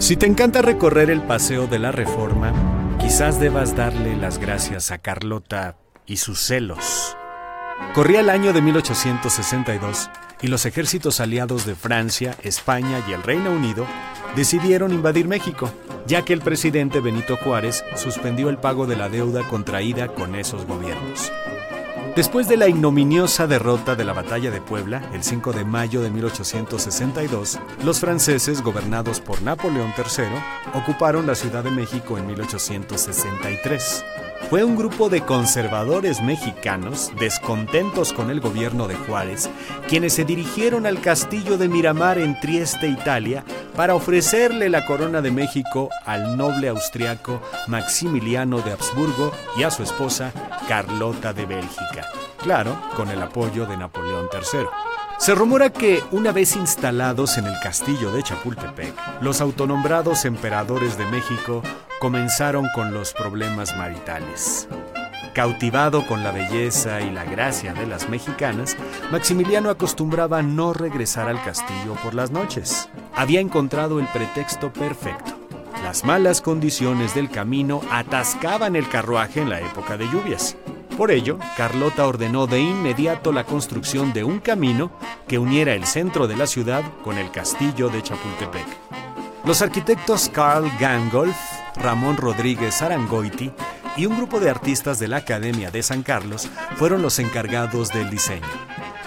Si 0.00 0.16
te 0.16 0.24
encanta 0.24 0.62
recorrer 0.62 1.10
el 1.10 1.20
Paseo 1.20 1.66
de 1.66 1.78
la 1.78 1.92
Reforma, 1.92 2.54
quizás 2.98 3.38
debas 3.38 3.76
darle 3.76 4.16
las 4.16 4.38
gracias 4.38 4.90
a 4.90 4.96
Carlota 4.96 5.76
y 6.06 6.16
sus 6.16 6.40
celos. 6.40 7.18
Corría 7.92 8.20
el 8.20 8.30
año 8.30 8.54
de 8.54 8.62
1862 8.62 10.10
y 10.40 10.46
los 10.46 10.64
ejércitos 10.64 11.20
aliados 11.20 11.66
de 11.66 11.74
Francia, 11.74 12.34
España 12.42 13.04
y 13.06 13.12
el 13.12 13.22
Reino 13.22 13.50
Unido 13.52 13.86
decidieron 14.34 14.94
invadir 14.94 15.28
México, 15.28 15.70
ya 16.06 16.24
que 16.24 16.32
el 16.32 16.40
presidente 16.40 17.00
Benito 17.00 17.36
Juárez 17.36 17.84
suspendió 17.94 18.48
el 18.48 18.56
pago 18.56 18.86
de 18.86 18.96
la 18.96 19.10
deuda 19.10 19.46
contraída 19.48 20.08
con 20.08 20.34
esos 20.34 20.64
gobiernos. 20.64 21.30
Después 22.16 22.48
de 22.48 22.56
la 22.56 22.68
ignominiosa 22.68 23.46
derrota 23.46 23.94
de 23.94 24.04
la 24.04 24.12
Batalla 24.12 24.50
de 24.50 24.60
Puebla, 24.60 25.08
el 25.12 25.22
5 25.22 25.52
de 25.52 25.64
mayo 25.64 26.02
de 26.02 26.10
1862, 26.10 27.58
los 27.84 28.00
franceses, 28.00 28.62
gobernados 28.62 29.20
por 29.20 29.40
Napoleón 29.42 29.92
III, 29.96 30.80
ocuparon 30.80 31.26
la 31.26 31.34
Ciudad 31.34 31.62
de 31.62 31.70
México 31.70 32.18
en 32.18 32.26
1863 32.26 34.04
fue 34.48 34.64
un 34.64 34.74
grupo 34.74 35.08
de 35.08 35.20
conservadores 35.20 36.20
mexicanos, 36.22 37.12
descontentos 37.20 38.12
con 38.12 38.30
el 38.30 38.40
gobierno 38.40 38.88
de 38.88 38.96
Juárez, 38.96 39.48
quienes 39.88 40.14
se 40.14 40.24
dirigieron 40.24 40.86
al 40.86 41.00
castillo 41.00 41.56
de 41.56 41.68
Miramar 41.68 42.18
en 42.18 42.38
Trieste, 42.40 42.88
Italia, 42.88 43.44
para 43.80 43.94
ofrecerle 43.94 44.68
la 44.68 44.84
corona 44.84 45.22
de 45.22 45.30
México 45.30 45.88
al 46.04 46.36
noble 46.36 46.68
austriaco 46.68 47.40
Maximiliano 47.66 48.60
de 48.60 48.72
Habsburgo 48.72 49.32
y 49.56 49.62
a 49.62 49.70
su 49.70 49.82
esposa 49.82 50.32
Carlota 50.68 51.32
de 51.32 51.46
Bélgica, 51.46 52.06
claro, 52.36 52.78
con 52.94 53.08
el 53.08 53.22
apoyo 53.22 53.64
de 53.64 53.78
Napoleón 53.78 54.28
III. 54.30 54.66
Se 55.18 55.34
rumora 55.34 55.70
que, 55.70 56.04
una 56.10 56.30
vez 56.30 56.56
instalados 56.56 57.38
en 57.38 57.46
el 57.46 57.58
castillo 57.62 58.12
de 58.12 58.22
Chapultepec, 58.22 58.92
los 59.22 59.40
autonombrados 59.40 60.26
emperadores 60.26 60.98
de 60.98 61.06
México 61.06 61.62
comenzaron 62.00 62.66
con 62.74 62.92
los 62.92 63.14
problemas 63.14 63.74
maritales. 63.78 64.68
Cautivado 65.32 66.06
con 66.06 66.22
la 66.22 66.32
belleza 66.32 67.00
y 67.00 67.10
la 67.10 67.24
gracia 67.24 67.72
de 67.72 67.86
las 67.86 68.10
mexicanas, 68.10 68.76
Maximiliano 69.10 69.70
acostumbraba 69.70 70.42
no 70.42 70.74
regresar 70.74 71.30
al 71.30 71.42
castillo 71.42 71.94
por 72.02 72.12
las 72.12 72.30
noches. 72.30 72.90
Había 73.20 73.40
encontrado 73.40 74.00
el 74.00 74.06
pretexto 74.06 74.72
perfecto. 74.72 75.32
Las 75.82 76.06
malas 76.06 76.40
condiciones 76.40 77.14
del 77.14 77.28
camino 77.28 77.82
atascaban 77.90 78.76
el 78.76 78.88
carruaje 78.88 79.42
en 79.42 79.50
la 79.50 79.60
época 79.60 79.98
de 79.98 80.08
lluvias. 80.08 80.56
Por 80.96 81.10
ello, 81.10 81.38
Carlota 81.54 82.06
ordenó 82.06 82.46
de 82.46 82.60
inmediato 82.60 83.30
la 83.30 83.44
construcción 83.44 84.14
de 84.14 84.24
un 84.24 84.38
camino 84.38 84.90
que 85.28 85.38
uniera 85.38 85.74
el 85.74 85.84
centro 85.84 86.28
de 86.28 86.36
la 86.38 86.46
ciudad 86.46 86.82
con 87.04 87.18
el 87.18 87.30
castillo 87.30 87.90
de 87.90 88.02
Chapultepec. 88.02 88.66
Los 89.44 89.60
arquitectos 89.60 90.30
Carl 90.32 90.72
Gangolf, 90.80 91.36
Ramón 91.76 92.16
Rodríguez 92.16 92.80
Arangoiti 92.80 93.52
y 93.98 94.06
un 94.06 94.16
grupo 94.16 94.40
de 94.40 94.48
artistas 94.48 94.98
de 94.98 95.08
la 95.08 95.18
Academia 95.18 95.70
de 95.70 95.82
San 95.82 96.02
Carlos 96.02 96.48
fueron 96.76 97.02
los 97.02 97.18
encargados 97.18 97.90
del 97.90 98.08
diseño. 98.08 98.48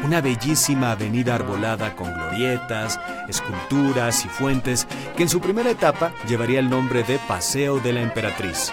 Una 0.03 0.21
bellísima 0.21 0.91
avenida 0.91 1.35
arbolada 1.35 1.95
con 1.95 2.13
glorietas, 2.13 2.99
esculturas 3.27 4.25
y 4.25 4.29
fuentes 4.29 4.87
que 5.15 5.23
en 5.23 5.29
su 5.29 5.39
primera 5.39 5.71
etapa 5.71 6.13
llevaría 6.27 6.59
el 6.59 6.69
nombre 6.69 7.03
de 7.03 7.19
Paseo 7.27 7.79
de 7.79 7.93
la 7.93 8.01
Emperatriz 8.01 8.71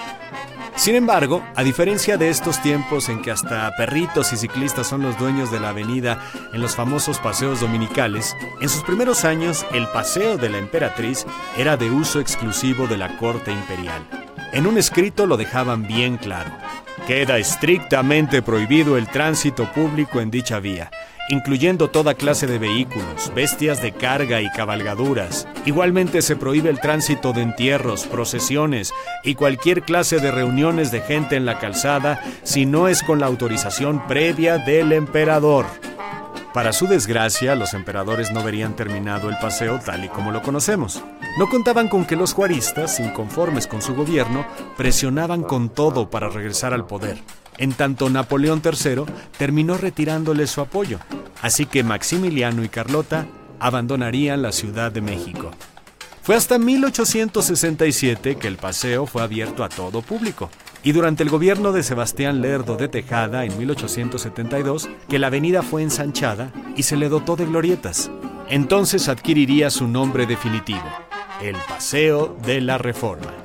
sin 0.80 0.94
embargo, 0.94 1.44
a 1.56 1.62
diferencia 1.62 2.16
de 2.16 2.30
estos 2.30 2.62
tiempos 2.62 3.10
en 3.10 3.20
que 3.20 3.30
hasta 3.30 3.70
perritos 3.76 4.32
y 4.32 4.38
ciclistas 4.38 4.86
son 4.86 5.02
los 5.02 5.18
dueños 5.18 5.52
de 5.52 5.60
la 5.60 5.68
avenida 5.68 6.18
en 6.54 6.62
los 6.62 6.74
famosos 6.74 7.18
paseos 7.18 7.60
dominicales, 7.60 8.34
en 8.62 8.68
sus 8.70 8.82
primeros 8.84 9.26
años 9.26 9.66
el 9.74 9.86
paseo 9.88 10.38
de 10.38 10.48
la 10.48 10.56
emperatriz 10.56 11.26
era 11.58 11.76
de 11.76 11.90
uso 11.90 12.18
exclusivo 12.18 12.86
de 12.86 12.96
la 12.96 13.18
corte 13.18 13.52
imperial. 13.52 14.06
En 14.54 14.66
un 14.66 14.78
escrito 14.78 15.26
lo 15.26 15.36
dejaban 15.36 15.86
bien 15.86 16.16
claro. 16.16 16.50
Queda 17.06 17.36
estrictamente 17.36 18.40
prohibido 18.40 18.96
el 18.96 19.06
tránsito 19.06 19.70
público 19.72 20.22
en 20.22 20.30
dicha 20.30 20.60
vía 20.60 20.90
incluyendo 21.30 21.88
toda 21.88 22.14
clase 22.14 22.46
de 22.46 22.58
vehículos, 22.58 23.32
bestias 23.34 23.80
de 23.80 23.92
carga 23.92 24.42
y 24.42 24.50
cabalgaduras. 24.50 25.46
Igualmente 25.64 26.22
se 26.22 26.36
prohíbe 26.36 26.70
el 26.70 26.80
tránsito 26.80 27.32
de 27.32 27.42
entierros, 27.42 28.06
procesiones 28.06 28.92
y 29.24 29.36
cualquier 29.36 29.82
clase 29.82 30.18
de 30.18 30.32
reuniones 30.32 30.90
de 30.90 31.00
gente 31.00 31.36
en 31.36 31.46
la 31.46 31.58
calzada 31.58 32.20
si 32.42 32.66
no 32.66 32.88
es 32.88 33.02
con 33.02 33.20
la 33.20 33.26
autorización 33.26 34.06
previa 34.08 34.58
del 34.58 34.92
emperador. 34.92 35.66
Para 36.52 36.72
su 36.72 36.88
desgracia, 36.88 37.54
los 37.54 37.74
emperadores 37.74 38.32
no 38.32 38.42
verían 38.42 38.74
terminado 38.74 39.28
el 39.28 39.38
paseo 39.38 39.78
tal 39.78 40.04
y 40.04 40.08
como 40.08 40.32
lo 40.32 40.42
conocemos. 40.42 41.00
No 41.38 41.48
contaban 41.48 41.86
con 41.86 42.04
que 42.04 42.16
los 42.16 42.34
juaristas, 42.34 42.98
inconformes 42.98 43.68
con 43.68 43.82
su 43.82 43.94
gobierno, 43.94 44.44
presionaban 44.76 45.44
con 45.44 45.68
todo 45.68 46.10
para 46.10 46.28
regresar 46.28 46.74
al 46.74 46.88
poder. 46.88 47.18
En 47.60 47.74
tanto, 47.74 48.08
Napoleón 48.08 48.62
III 48.64 49.04
terminó 49.36 49.76
retirándole 49.76 50.46
su 50.46 50.62
apoyo, 50.62 50.98
así 51.42 51.66
que 51.66 51.84
Maximiliano 51.84 52.64
y 52.64 52.70
Carlota 52.70 53.26
abandonarían 53.60 54.40
la 54.40 54.50
Ciudad 54.50 54.90
de 54.90 55.02
México. 55.02 55.50
Fue 56.22 56.36
hasta 56.36 56.58
1867 56.58 58.36
que 58.36 58.48
el 58.48 58.56
paseo 58.56 59.04
fue 59.04 59.22
abierto 59.22 59.62
a 59.62 59.68
todo 59.68 60.00
público, 60.00 60.48
y 60.82 60.92
durante 60.92 61.22
el 61.22 61.28
gobierno 61.28 61.72
de 61.72 61.82
Sebastián 61.82 62.40
Lerdo 62.40 62.76
de 62.76 62.88
Tejada 62.88 63.44
en 63.44 63.58
1872 63.58 64.88
que 65.10 65.18
la 65.18 65.26
avenida 65.26 65.62
fue 65.62 65.82
ensanchada 65.82 66.52
y 66.76 66.84
se 66.84 66.96
le 66.96 67.10
dotó 67.10 67.36
de 67.36 67.44
glorietas. 67.44 68.10
Entonces 68.48 69.08
adquiriría 69.08 69.68
su 69.68 69.86
nombre 69.86 70.24
definitivo, 70.24 70.88
el 71.42 71.56
Paseo 71.68 72.38
de 72.42 72.62
la 72.62 72.78
Reforma. 72.78 73.39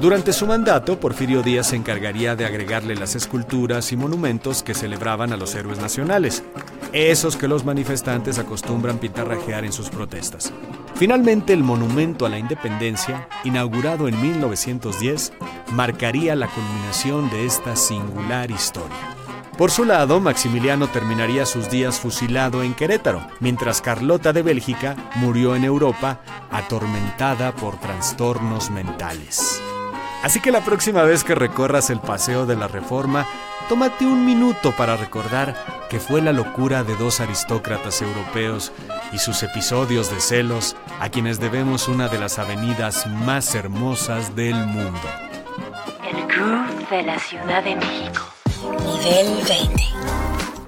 Durante 0.00 0.32
su 0.32 0.46
mandato, 0.46 1.00
Porfirio 1.00 1.42
Díaz 1.42 1.70
se 1.70 1.76
encargaría 1.76 2.36
de 2.36 2.46
agregarle 2.46 2.94
las 2.94 3.16
esculturas 3.16 3.90
y 3.90 3.96
monumentos 3.96 4.62
que 4.62 4.72
celebraban 4.72 5.32
a 5.32 5.36
los 5.36 5.56
héroes 5.56 5.80
nacionales, 5.80 6.44
esos 6.92 7.36
que 7.36 7.48
los 7.48 7.64
manifestantes 7.64 8.38
acostumbran 8.38 8.98
pintarrajear 8.98 9.64
en 9.64 9.72
sus 9.72 9.90
protestas. 9.90 10.52
Finalmente, 10.94 11.52
el 11.52 11.64
monumento 11.64 12.26
a 12.26 12.28
la 12.28 12.38
independencia, 12.38 13.28
inaugurado 13.42 14.06
en 14.06 14.20
1910, 14.20 15.32
marcaría 15.72 16.36
la 16.36 16.46
culminación 16.46 17.28
de 17.30 17.44
esta 17.44 17.74
singular 17.74 18.52
historia. 18.52 19.16
Por 19.56 19.72
su 19.72 19.84
lado, 19.84 20.20
Maximiliano 20.20 20.86
terminaría 20.86 21.44
sus 21.44 21.68
días 21.70 21.98
fusilado 21.98 22.62
en 22.62 22.74
Querétaro, 22.74 23.26
mientras 23.40 23.82
Carlota 23.82 24.32
de 24.32 24.42
Bélgica 24.42 24.94
murió 25.16 25.56
en 25.56 25.64
Europa 25.64 26.20
atormentada 26.52 27.52
por 27.52 27.80
trastornos 27.80 28.70
mentales. 28.70 29.60
Así 30.22 30.40
que 30.40 30.50
la 30.50 30.64
próxima 30.64 31.02
vez 31.02 31.22
que 31.22 31.34
recorras 31.34 31.90
el 31.90 32.00
Paseo 32.00 32.44
de 32.44 32.56
la 32.56 32.66
Reforma, 32.66 33.26
tómate 33.68 34.04
un 34.04 34.26
minuto 34.26 34.74
para 34.76 34.96
recordar 34.96 35.54
que 35.88 36.00
fue 36.00 36.20
la 36.20 36.32
locura 36.32 36.82
de 36.82 36.96
dos 36.96 37.20
aristócratas 37.20 38.02
europeos 38.02 38.72
y 39.12 39.18
sus 39.18 39.42
episodios 39.42 40.10
de 40.10 40.20
celos 40.20 40.76
a 41.00 41.08
quienes 41.08 41.38
debemos 41.38 41.88
una 41.88 42.08
de 42.08 42.18
las 42.18 42.38
avenidas 42.38 43.06
más 43.06 43.54
hermosas 43.54 44.34
del 44.34 44.54
mundo. 44.54 45.00
El 46.04 46.26
Groove 46.26 46.86
de 46.90 47.02
la 47.04 47.18
Ciudad 47.18 47.62
de 47.62 47.76
México. 47.76 48.26
Nivel 48.84 49.36
20. 49.46 50.27